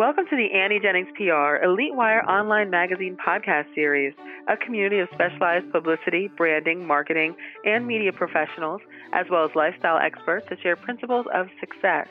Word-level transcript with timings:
Welcome 0.00 0.24
to 0.30 0.36
the 0.36 0.50
Annie 0.52 0.80
Jennings 0.80 1.10
PR 1.14 1.62
Elite 1.62 1.94
Wire 1.94 2.24
online 2.24 2.70
magazine 2.70 3.18
podcast 3.18 3.66
series, 3.74 4.14
a 4.48 4.56
community 4.56 4.98
of 4.98 5.10
specialized 5.12 5.70
publicity, 5.70 6.28
branding, 6.38 6.86
marketing, 6.86 7.36
and 7.66 7.86
media 7.86 8.10
professionals, 8.10 8.80
as 9.12 9.26
well 9.30 9.44
as 9.44 9.54
lifestyle 9.54 9.98
experts 9.98 10.48
to 10.48 10.56
share 10.62 10.74
principles 10.74 11.26
of 11.34 11.48
success. 11.60 12.08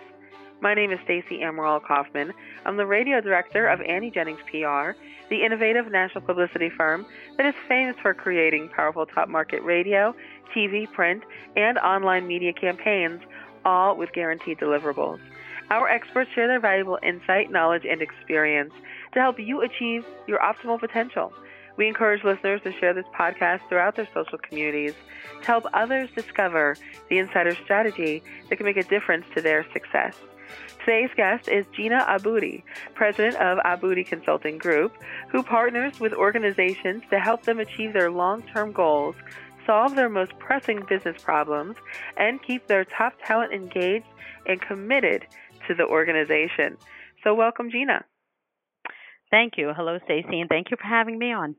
My 0.62 0.76
name 0.76 0.92
is 0.92 1.00
Stacey 1.04 1.40
Amaral 1.40 1.84
Kaufman. 1.84 2.32
I'm 2.64 2.78
the 2.78 2.86
radio 2.86 3.22
director 3.22 3.66
of 3.66 3.82
Annie 3.82 4.12
Jennings 4.12 4.42
PR, 4.52 4.92
the 5.32 5.44
innovative 5.44 5.92
national 5.92 6.22
publicity 6.22 6.70
firm 6.70 7.08
that 7.38 7.48
is 7.48 7.56
famous 7.68 7.96
for 8.04 8.14
creating 8.14 8.70
powerful 8.70 9.08
top 9.08 9.30
market 9.30 9.64
radio, 9.64 10.14
TV, 10.56 10.86
print, 10.94 11.24
and 11.56 11.80
online 11.80 12.28
media 12.28 12.54
campaigns, 12.54 13.24
all 13.66 13.98
with 13.98 14.14
guaranteed 14.14 14.60
deliverables. 14.60 15.20
Our 15.70 15.88
experts 15.88 16.32
share 16.34 16.48
their 16.48 16.60
valuable 16.60 16.98
insight, 17.04 17.52
knowledge, 17.52 17.86
and 17.86 18.02
experience 18.02 18.74
to 19.14 19.20
help 19.20 19.40
you 19.40 19.62
achieve 19.62 20.06
your 20.28 20.40
optimal 20.40 20.80
potential. 20.80 21.32
We 21.78 21.88
encourage 21.88 22.24
listeners 22.24 22.62
to 22.64 22.74
share 22.74 22.94
this 22.94 23.06
podcast 23.18 23.62
throughout 23.70 23.96
their 23.96 24.08
social 24.14 24.38
communities 24.38 24.94
to 25.42 25.46
help 25.46 25.66
others 25.74 26.10
discover 26.16 26.76
the 27.10 27.20
insider 27.20 27.56
strategy 27.56 28.24
that 28.50 28.58
can 28.58 28.66
make 28.66 28.78
a 28.78 28.84
difference 28.84 29.26
to 29.36 29.42
their 29.42 29.66
success. 29.72 30.16
Today's 30.80 31.12
guest 31.16 31.48
is 31.48 31.66
Gina 31.76 32.06
Abudi, 32.10 32.64
president 32.96 33.36
of 33.38 33.60
Abudi 33.60 34.06
Consulting 34.06 34.58
Group, 34.58 34.98
who 35.30 35.44
partners 35.44 36.00
with 36.00 36.14
organizations 36.14 37.04
to 37.12 37.20
help 37.20 37.44
them 37.46 37.60
achieve 37.60 37.94
their 37.94 38.10
long 38.10 38.42
term 38.42 38.72
goals, 38.72 39.16
solve 39.66 39.96
their 39.96 40.10
most 40.10 40.38
pressing 40.40 40.84
business 40.90 41.22
problems, 41.22 41.76
and 42.18 42.42
keep 42.42 42.68
their 42.68 42.84
top 42.84 43.14
talent 43.24 43.54
engaged 43.54 44.08
and 44.48 44.62
committed 44.62 45.28
to 45.70 45.76
the 45.76 45.86
organization. 45.86 46.76
So, 47.24 47.34
welcome, 47.34 47.72
Gina. 47.72 48.04
Thank 49.32 49.54
you. 49.58 49.72
Hello, 49.76 50.00
Stacey, 50.06 50.42
and 50.42 50.50
thank 50.50 50.72
you 50.72 50.78
for 50.78 50.88
having 50.88 51.18
me 51.18 51.32
on. 51.32 51.56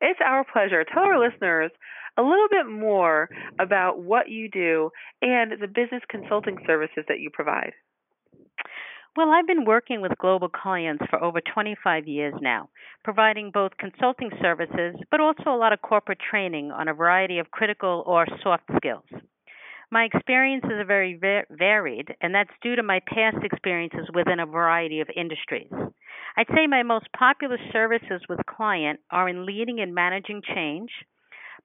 It's 0.00 0.20
our 0.24 0.44
pleasure. 0.50 0.84
Tell 0.84 1.02
our 1.02 1.18
listeners 1.18 1.72
a 2.16 2.22
little 2.22 2.48
bit 2.50 2.66
more 2.70 3.28
about 3.58 4.00
what 4.00 4.28
you 4.28 4.48
do 4.48 4.90
and 5.22 5.52
the 5.60 5.66
business 5.66 6.02
consulting 6.08 6.58
services 6.66 7.04
that 7.08 7.20
you 7.20 7.30
provide. 7.32 7.72
Well, 9.16 9.30
I've 9.30 9.46
been 9.46 9.64
working 9.64 10.00
with 10.00 10.12
global 10.20 10.48
clients 10.48 11.04
for 11.10 11.22
over 11.22 11.40
25 11.40 12.06
years 12.06 12.34
now, 12.40 12.68
providing 13.02 13.50
both 13.52 13.72
consulting 13.78 14.30
services 14.40 14.94
but 15.10 15.20
also 15.20 15.50
a 15.50 15.58
lot 15.58 15.72
of 15.72 15.82
corporate 15.82 16.20
training 16.30 16.70
on 16.70 16.86
a 16.86 16.94
variety 16.94 17.38
of 17.38 17.50
critical 17.50 18.04
or 18.06 18.26
soft 18.42 18.64
skills. 18.76 19.04
My 19.90 20.04
experiences 20.04 20.70
are 20.70 20.84
very 20.84 21.18
varied, 21.50 22.14
and 22.20 22.34
that's 22.34 22.50
due 22.62 22.76
to 22.76 22.82
my 22.82 23.00
past 23.06 23.38
experiences 23.42 24.08
within 24.12 24.38
a 24.38 24.46
variety 24.46 25.00
of 25.00 25.08
industries. 25.16 25.72
I'd 26.36 26.46
say 26.54 26.66
my 26.66 26.82
most 26.82 27.06
popular 27.16 27.56
services 27.72 28.20
with 28.28 28.38
client 28.46 29.00
are 29.10 29.28
in 29.28 29.46
leading 29.46 29.80
and 29.80 29.94
managing 29.94 30.42
change, 30.54 30.90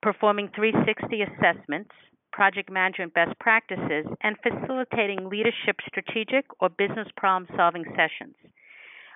performing 0.01 0.49
360 0.55 1.21
assessments, 1.21 1.91
project 2.31 2.71
management 2.71 3.13
best 3.13 3.37
practices, 3.39 4.05
and 4.21 4.37
facilitating 4.41 5.29
leadership 5.29 5.75
strategic 5.85 6.45
or 6.61 6.69
business 6.69 7.07
problem 7.17 7.47
solving 7.57 7.83
sessions. 7.95 8.35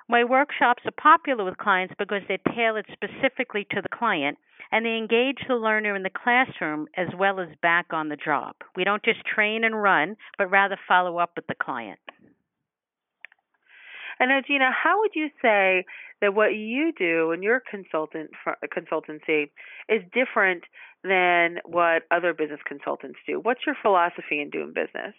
My 0.10 0.24
workshops 0.24 0.84
are 0.86 0.92
popular 0.92 1.44
with 1.44 1.58
clients 1.58 1.94
because 2.00 2.22
they're 2.28 2.38
tailored 2.56 2.86
specifically 2.94 3.68
to 3.72 3.82
the 3.82 3.90
client 3.90 4.38
and 4.72 4.86
they 4.86 4.96
engage 4.98 5.40
the 5.48 5.56
learner 5.56 5.96
in 5.96 6.04
the 6.04 6.10
classroom 6.10 6.88
as 6.96 7.08
well 7.18 7.40
as 7.40 7.50
back 7.62 7.88
on 7.92 8.08
the 8.10 8.16
job. 8.16 8.56
We 8.76 8.86
don't 8.86 9.04
just 9.04 9.26
train 9.26 9.64
and 9.64 9.82
run, 9.82 10.16
but 10.38 10.50
rather 10.50 10.78
follow 10.88 11.18
up 11.18 11.32
with 11.36 11.48
the 11.48 11.56
client. 11.56 12.00
And 14.20 14.30
now, 14.30 14.40
Gina, 14.46 14.72
how 14.72 15.00
would 15.00 15.12
you 15.14 15.30
say 15.42 15.86
that 16.22 16.34
what 16.34 16.56
you 16.56 16.92
do 16.98 17.32
in 17.32 17.44
your 17.44 17.62
consultant 17.70 18.32
consultancy 18.76 19.52
is 19.90 20.02
different 20.14 20.64
than 21.04 21.60
what 21.66 22.04
other 22.10 22.34
business 22.34 22.62
consultants 22.66 23.20
do? 23.28 23.40
What's 23.40 23.66
your 23.66 23.76
philosophy 23.82 24.42
in 24.42 24.50
doing 24.50 24.74
business? 24.74 25.14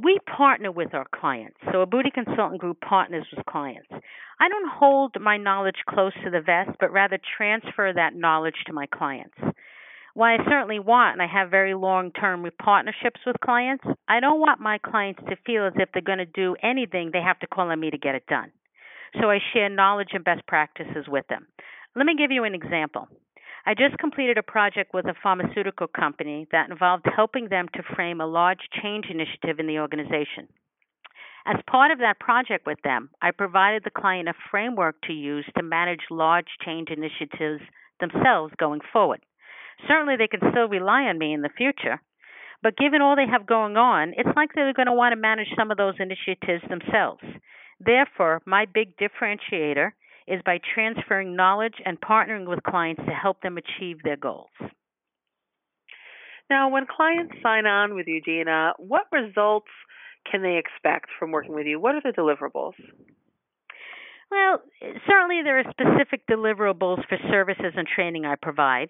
We 0.00 0.18
partner 0.36 0.70
with 0.70 0.94
our 0.94 1.06
clients. 1.12 1.56
So 1.72 1.84
Abudi 1.84 2.12
Consultant 2.12 2.60
Group 2.60 2.80
partners 2.80 3.26
with 3.34 3.44
clients. 3.46 3.88
I 3.90 4.48
don't 4.48 4.70
hold 4.70 5.16
my 5.20 5.36
knowledge 5.36 5.82
close 5.88 6.12
to 6.22 6.30
the 6.30 6.40
vest, 6.40 6.76
but 6.78 6.92
rather 6.92 7.18
transfer 7.36 7.92
that 7.92 8.14
knowledge 8.14 8.54
to 8.66 8.72
my 8.72 8.86
clients. 8.86 9.34
While 10.14 10.38
I 10.40 10.44
certainly 10.48 10.78
want, 10.78 11.14
and 11.14 11.22
I 11.22 11.26
have 11.26 11.50
very 11.50 11.74
long 11.74 12.12
term 12.12 12.48
partnerships 12.62 13.20
with 13.26 13.40
clients, 13.40 13.84
I 14.08 14.20
don't 14.20 14.38
want 14.40 14.60
my 14.60 14.78
clients 14.78 15.20
to 15.28 15.36
feel 15.44 15.66
as 15.66 15.72
if 15.76 15.88
they're 15.92 16.02
going 16.02 16.18
to 16.18 16.26
do 16.26 16.54
anything, 16.62 17.10
they 17.12 17.20
have 17.20 17.38
to 17.40 17.48
call 17.48 17.70
on 17.70 17.80
me 17.80 17.90
to 17.90 17.98
get 17.98 18.14
it 18.14 18.26
done. 18.26 18.52
So 19.20 19.30
I 19.30 19.38
share 19.52 19.68
knowledge 19.68 20.10
and 20.12 20.24
best 20.24 20.46
practices 20.46 21.06
with 21.08 21.26
them. 21.28 21.46
Let 21.96 22.06
me 22.06 22.14
give 22.16 22.30
you 22.30 22.44
an 22.44 22.54
example. 22.54 23.08
I 23.68 23.74
just 23.74 23.98
completed 23.98 24.38
a 24.38 24.42
project 24.42 24.94
with 24.94 25.04
a 25.04 25.14
pharmaceutical 25.22 25.88
company 25.88 26.48
that 26.52 26.70
involved 26.70 27.04
helping 27.14 27.50
them 27.50 27.66
to 27.74 27.82
frame 27.94 28.18
a 28.18 28.26
large 28.26 28.60
change 28.82 29.04
initiative 29.10 29.60
in 29.60 29.66
the 29.66 29.78
organization. 29.78 30.48
As 31.44 31.60
part 31.70 31.90
of 31.90 31.98
that 31.98 32.18
project 32.18 32.64
with 32.64 32.78
them, 32.82 33.10
I 33.20 33.30
provided 33.30 33.84
the 33.84 33.90
client 33.90 34.26
a 34.26 34.32
framework 34.50 34.94
to 35.02 35.12
use 35.12 35.44
to 35.54 35.62
manage 35.62 36.00
large 36.10 36.46
change 36.64 36.88
initiatives 36.88 37.60
themselves 38.00 38.54
going 38.58 38.80
forward. 38.90 39.20
Certainly, 39.86 40.16
they 40.16 40.28
can 40.28 40.50
still 40.50 40.68
rely 40.68 41.02
on 41.02 41.18
me 41.18 41.34
in 41.34 41.42
the 41.42 41.50
future, 41.54 42.00
but 42.62 42.78
given 42.78 43.02
all 43.02 43.16
they 43.16 43.28
have 43.30 43.44
going 43.44 43.76
on, 43.76 44.14
it's 44.16 44.34
likely 44.34 44.62
they're 44.62 44.72
going 44.72 44.86
to 44.86 44.94
want 44.94 45.12
to 45.12 45.20
manage 45.20 45.48
some 45.58 45.70
of 45.70 45.76
those 45.76 46.00
initiatives 46.00 46.64
themselves. 46.70 47.20
Therefore, 47.78 48.40
my 48.46 48.64
big 48.64 48.96
differentiator 48.96 49.90
is 50.28 50.40
by 50.44 50.58
transferring 50.74 51.36
knowledge 51.36 51.74
and 51.84 52.00
partnering 52.00 52.46
with 52.46 52.62
clients 52.62 53.02
to 53.06 53.12
help 53.12 53.40
them 53.40 53.58
achieve 53.58 54.02
their 54.02 54.16
goals. 54.16 54.50
Now, 56.50 56.70
when 56.70 56.86
clients 56.86 57.34
sign 57.42 57.66
on 57.66 57.94
with 57.94 58.06
you, 58.06 58.20
Gina, 58.24 58.72
what 58.78 59.06
results 59.12 59.68
can 60.30 60.42
they 60.42 60.56
expect 60.56 61.06
from 61.18 61.30
working 61.30 61.54
with 61.54 61.66
you? 61.66 61.80
What 61.80 61.94
are 61.94 62.02
the 62.02 62.12
deliverables? 62.12 62.72
Well, 64.30 64.60
certainly 65.06 65.42
there 65.42 65.58
are 65.58 65.64
specific 65.70 66.26
deliverables 66.26 67.06
for 67.08 67.18
services 67.30 67.72
and 67.76 67.86
training 67.86 68.24
I 68.24 68.34
provide. 68.40 68.88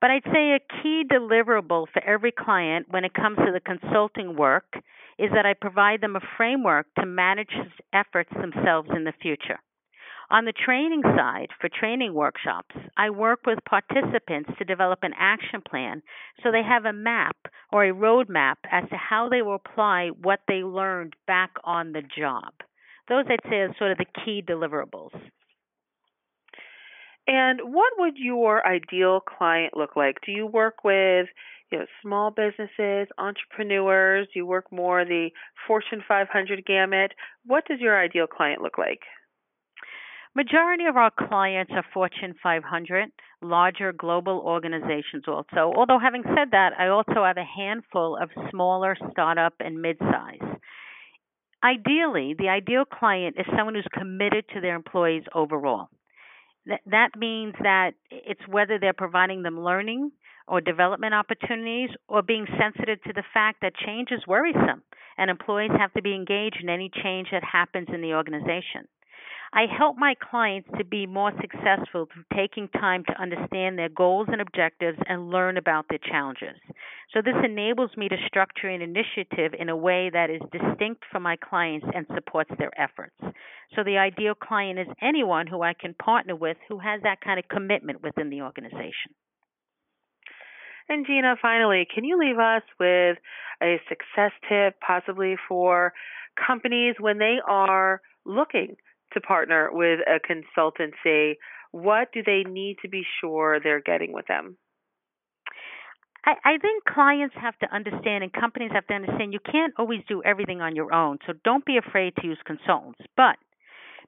But 0.00 0.10
I'd 0.10 0.24
say 0.24 0.52
a 0.52 0.82
key 0.82 1.04
deliverable 1.10 1.86
for 1.92 2.04
every 2.04 2.32
client 2.32 2.86
when 2.90 3.04
it 3.04 3.14
comes 3.14 3.38
to 3.38 3.52
the 3.52 3.60
consulting 3.60 4.36
work 4.36 4.66
is 5.18 5.30
that 5.34 5.46
I 5.46 5.54
provide 5.54 6.02
them 6.02 6.16
a 6.16 6.20
framework 6.36 6.86
to 6.98 7.06
manage 7.06 7.52
efforts 7.94 8.30
themselves 8.34 8.90
in 8.94 9.04
the 9.04 9.14
future. 9.22 9.58
On 10.28 10.44
the 10.44 10.52
training 10.52 11.02
side, 11.16 11.48
for 11.60 11.68
training 11.68 12.12
workshops, 12.12 12.74
I 12.96 13.10
work 13.10 13.46
with 13.46 13.58
participants 13.64 14.50
to 14.58 14.64
develop 14.64 15.00
an 15.02 15.14
action 15.16 15.62
plan 15.68 16.02
so 16.42 16.50
they 16.50 16.64
have 16.64 16.84
a 16.84 16.92
map 16.92 17.36
or 17.72 17.84
a 17.84 17.94
roadmap 17.94 18.56
as 18.70 18.88
to 18.90 18.96
how 18.96 19.28
they 19.28 19.42
will 19.42 19.54
apply 19.54 20.08
what 20.20 20.40
they 20.48 20.64
learned 20.64 21.14
back 21.28 21.50
on 21.62 21.92
the 21.92 22.02
job. 22.02 22.52
Those, 23.08 23.26
I'd 23.28 23.48
say, 23.48 23.56
are 23.56 23.74
sort 23.78 23.92
of 23.92 23.98
the 23.98 24.06
key 24.24 24.42
deliverables. 24.42 25.12
And 27.28 27.60
what 27.72 27.92
would 27.98 28.16
your 28.16 28.66
ideal 28.66 29.20
client 29.20 29.76
look 29.76 29.94
like? 29.94 30.16
Do 30.24 30.32
you 30.32 30.46
work 30.46 30.82
with 30.84 31.26
you 31.70 31.78
know 31.78 31.86
small 32.02 32.30
businesses, 32.30 33.08
entrepreneurs? 33.18 34.26
Do 34.32 34.40
you 34.40 34.46
work 34.46 34.70
more 34.72 35.04
the 35.04 35.30
Fortune 35.66 36.02
500 36.06 36.64
gamut? 36.64 37.12
What 37.44 37.64
does 37.66 37.80
your 37.80 38.00
ideal 38.00 38.26
client 38.26 38.62
look 38.62 38.78
like? 38.78 39.00
Majority 40.36 40.84
of 40.84 40.98
our 40.98 41.10
clients 41.10 41.72
are 41.74 41.84
Fortune 41.94 42.34
500, 42.42 43.08
larger 43.40 43.94
global 43.94 44.42
organizations 44.44 45.24
also. 45.26 45.72
Although 45.74 45.98
having 45.98 46.24
said 46.24 46.50
that, 46.50 46.74
I 46.78 46.88
also 46.88 47.24
have 47.24 47.38
a 47.38 47.42
handful 47.56 48.18
of 48.20 48.28
smaller 48.50 48.98
startup 49.12 49.54
and 49.60 49.80
mid-size. 49.80 50.58
Ideally, 51.64 52.34
the 52.38 52.50
ideal 52.50 52.84
client 52.84 53.36
is 53.38 53.46
someone 53.56 53.76
who's 53.76 53.88
committed 53.90 54.44
to 54.52 54.60
their 54.60 54.76
employees 54.76 55.22
overall. 55.34 55.88
That 56.84 57.16
means 57.16 57.54
that 57.62 57.92
it's 58.10 58.46
whether 58.46 58.78
they're 58.78 58.92
providing 58.92 59.42
them 59.42 59.58
learning 59.58 60.12
or 60.46 60.60
development 60.60 61.14
opportunities 61.14 61.88
or 62.08 62.20
being 62.20 62.46
sensitive 62.60 63.02
to 63.04 63.14
the 63.14 63.24
fact 63.32 63.62
that 63.62 63.74
change 63.74 64.08
is 64.12 64.26
worrisome 64.26 64.82
and 65.16 65.30
employees 65.30 65.70
have 65.78 65.94
to 65.94 66.02
be 66.02 66.14
engaged 66.14 66.58
in 66.62 66.68
any 66.68 66.90
change 67.02 67.28
that 67.32 67.42
happens 67.42 67.88
in 67.90 68.02
the 68.02 68.12
organization. 68.12 68.86
I 69.52 69.66
help 69.66 69.96
my 69.96 70.14
clients 70.14 70.68
to 70.78 70.84
be 70.84 71.06
more 71.06 71.32
successful 71.40 72.06
through 72.12 72.24
taking 72.34 72.68
time 72.68 73.04
to 73.04 73.20
understand 73.20 73.78
their 73.78 73.88
goals 73.88 74.28
and 74.30 74.40
objectives 74.40 74.98
and 75.08 75.30
learn 75.30 75.56
about 75.56 75.86
their 75.88 75.98
challenges. 75.98 76.56
So, 77.14 77.22
this 77.22 77.36
enables 77.44 77.96
me 77.96 78.08
to 78.08 78.16
structure 78.26 78.68
an 78.68 78.82
initiative 78.82 79.54
in 79.58 79.68
a 79.68 79.76
way 79.76 80.10
that 80.12 80.30
is 80.30 80.42
distinct 80.50 81.04
from 81.10 81.22
my 81.22 81.36
clients 81.36 81.86
and 81.94 82.06
supports 82.14 82.50
their 82.58 82.72
efforts. 82.80 83.16
So, 83.74 83.84
the 83.84 83.98
ideal 83.98 84.34
client 84.34 84.78
is 84.78 84.88
anyone 85.00 85.46
who 85.46 85.62
I 85.62 85.74
can 85.74 85.94
partner 85.94 86.34
with 86.34 86.56
who 86.68 86.78
has 86.78 87.02
that 87.02 87.20
kind 87.20 87.38
of 87.38 87.48
commitment 87.48 88.02
within 88.02 88.30
the 88.30 88.42
organization. 88.42 89.14
And 90.88 91.06
Gina, 91.06 91.36
finally, 91.40 91.86
can 91.92 92.04
you 92.04 92.18
leave 92.18 92.38
us 92.38 92.62
with 92.78 93.18
a 93.62 93.80
success 93.88 94.32
tip, 94.48 94.78
possibly 94.80 95.36
for 95.48 95.92
companies 96.46 96.96
when 97.00 97.18
they 97.18 97.38
are 97.46 98.00
looking 98.24 98.76
to 99.16 99.20
partner 99.20 99.70
with 99.72 100.00
a 100.06 100.20
consultancy? 100.20 101.34
What 101.72 102.08
do 102.12 102.22
they 102.24 102.44
need 102.48 102.76
to 102.82 102.88
be 102.88 103.02
sure 103.20 103.58
they're 103.58 103.80
getting 103.80 104.12
with 104.12 104.26
them? 104.26 104.56
I, 106.26 106.58
think 106.60 106.82
clients 106.84 107.36
have 107.40 107.56
to 107.60 107.72
understand 107.72 108.24
and 108.24 108.32
companies 108.32 108.72
have 108.74 108.86
to 108.88 108.94
understand 108.94 109.32
you 109.32 109.38
can't 109.38 109.72
always 109.78 110.00
do 110.08 110.24
everything 110.24 110.60
on 110.60 110.74
your 110.74 110.92
own. 110.92 111.18
So 111.24 111.34
don't 111.44 111.64
be 111.64 111.76
afraid 111.76 112.14
to 112.16 112.26
use 112.26 112.38
consultants. 112.44 112.98
But 113.16 113.36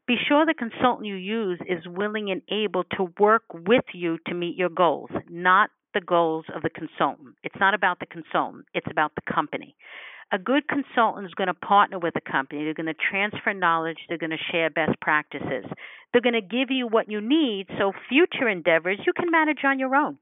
be 0.08 0.16
sure 0.26 0.44
the 0.44 0.54
consultant 0.54 1.06
you 1.06 1.14
use 1.14 1.60
is 1.68 1.86
willing 1.86 2.30
and 2.30 2.42
able 2.50 2.82
to 2.96 3.12
work 3.20 3.44
with 3.52 3.84
you 3.94 4.18
to 4.26 4.34
meet 4.34 4.56
your 4.56 4.68
goals, 4.68 5.10
not 5.28 5.70
the 5.94 6.00
goals 6.00 6.46
of 6.54 6.62
the 6.62 6.70
consultant. 6.70 7.36
It's 7.44 7.58
not 7.60 7.74
about 7.74 8.00
the 8.00 8.06
consultant, 8.06 8.66
it's 8.74 8.86
about 8.90 9.12
the 9.14 9.32
company. 9.32 9.76
A 10.30 10.38
good 10.38 10.68
consultant 10.68 11.26
is 11.26 11.34
going 11.34 11.48
to 11.48 11.54
partner 11.54 11.98
with 11.98 12.14
a 12.16 12.20
company. 12.20 12.64
They're 12.64 12.74
going 12.74 12.86
to 12.86 12.94
transfer 13.10 13.54
knowledge. 13.54 13.96
They're 14.08 14.18
going 14.18 14.30
to 14.30 14.52
share 14.52 14.68
best 14.68 15.00
practices. 15.00 15.64
They're 16.12 16.22
going 16.22 16.34
to 16.34 16.42
give 16.42 16.70
you 16.70 16.86
what 16.86 17.10
you 17.10 17.20
need 17.20 17.66
so 17.78 17.92
future 18.08 18.48
endeavors 18.48 18.98
you 19.06 19.12
can 19.14 19.30
manage 19.30 19.64
on 19.64 19.78
your 19.78 19.94
own. 19.96 20.18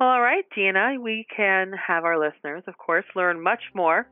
Well, 0.00 0.08
all 0.10 0.20
right, 0.20 0.44
Gina, 0.54 0.94
we 1.00 1.26
can 1.34 1.72
have 1.72 2.04
our 2.04 2.18
listeners, 2.18 2.62
of 2.68 2.78
course, 2.78 3.04
learn 3.16 3.42
much 3.42 3.62
more 3.74 4.06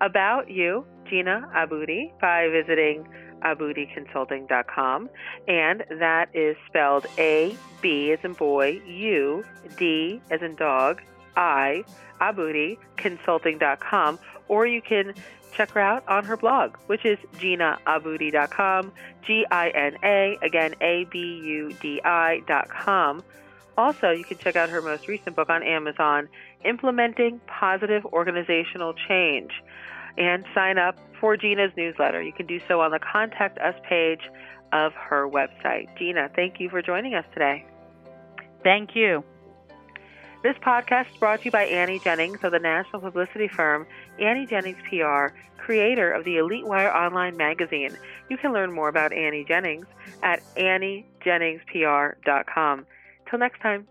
about 0.00 0.50
you, 0.50 0.84
Gina 1.08 1.48
Abudi, 1.56 2.12
by 2.20 2.48
visiting 2.48 3.08
abudiconsulting.com. 3.42 5.08
And 5.48 5.84
that 5.98 6.28
is 6.34 6.56
spelled 6.68 7.06
A 7.18 7.56
B 7.80 8.12
as 8.12 8.18
in 8.24 8.34
boy, 8.34 8.80
U 8.86 9.42
D 9.78 10.20
as 10.30 10.42
in 10.42 10.54
dog, 10.54 11.00
I, 11.36 11.84
abudiconsulting.com. 12.20 14.18
Or 14.48 14.66
you 14.66 14.82
can 14.82 15.14
check 15.52 15.70
her 15.72 15.80
out 15.80 16.06
on 16.08 16.24
her 16.24 16.36
blog, 16.36 16.76
which 16.86 17.04
is 17.04 17.18
ginaabudi.com, 17.36 18.92
G 19.26 19.46
I 19.50 19.68
N 19.70 19.96
A, 20.02 20.38
again, 20.42 20.74
A 20.80 21.04
B 21.10 21.18
U 21.44 21.72
D 21.80 22.00
I.com. 22.04 23.22
Also, 23.76 24.10
you 24.10 24.24
can 24.24 24.38
check 24.38 24.56
out 24.56 24.68
her 24.68 24.82
most 24.82 25.08
recent 25.08 25.34
book 25.34 25.48
on 25.48 25.62
Amazon, 25.62 26.28
Implementing 26.64 27.40
Positive 27.46 28.04
Organizational 28.06 28.92
Change, 29.08 29.50
and 30.18 30.44
sign 30.54 30.76
up 30.78 30.98
for 31.18 31.36
Gina's 31.36 31.72
newsletter. 31.76 32.20
You 32.20 32.32
can 32.32 32.46
do 32.46 32.60
so 32.68 32.80
on 32.80 32.90
the 32.90 32.98
Contact 32.98 33.58
Us 33.58 33.74
page 33.88 34.20
of 34.72 34.92
her 34.94 35.28
website. 35.28 35.86
Gina, 35.98 36.30
thank 36.34 36.60
you 36.60 36.68
for 36.68 36.82
joining 36.82 37.14
us 37.14 37.24
today. 37.32 37.64
Thank 38.62 38.94
you. 38.94 39.24
This 40.42 40.56
podcast 40.56 41.12
is 41.12 41.16
brought 41.18 41.40
to 41.40 41.44
you 41.44 41.50
by 41.52 41.66
Annie 41.66 42.00
Jennings 42.00 42.42
of 42.42 42.50
the 42.50 42.58
national 42.58 43.00
publicity 43.00 43.46
firm 43.46 43.86
Annie 44.18 44.44
Jennings 44.44 44.78
PR, 44.90 45.28
creator 45.56 46.10
of 46.10 46.24
the 46.24 46.38
Elite 46.38 46.66
Wire 46.66 46.92
online 46.92 47.36
magazine. 47.36 47.96
You 48.28 48.36
can 48.36 48.52
learn 48.52 48.72
more 48.72 48.88
about 48.88 49.12
Annie 49.12 49.44
Jennings 49.46 49.86
at 50.24 50.42
anniejenningspr.com. 50.56 52.86
Till 53.30 53.38
next 53.38 53.60
time. 53.60 53.86